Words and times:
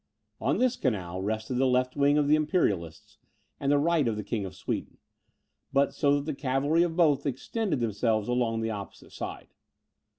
On 0.39 0.57
this 0.57 0.77
canal, 0.77 1.21
rested 1.21 1.59
the 1.59 1.67
left 1.67 1.95
wing 1.95 2.17
of 2.17 2.27
the 2.27 2.33
Imperialists, 2.33 3.19
and 3.59 3.71
the 3.71 3.77
right 3.77 4.07
of 4.07 4.15
the 4.15 4.23
King 4.23 4.45
of 4.45 4.55
Sweden; 4.55 4.97
but 5.71 5.93
so 5.93 6.15
that 6.15 6.25
the 6.25 6.33
cavalry 6.33 6.81
of 6.81 6.95
both 6.95 7.27
extended 7.27 7.81
themselves 7.81 8.27
along 8.27 8.61
the 8.61 8.71
opposite 8.71 9.11
side. 9.11 9.49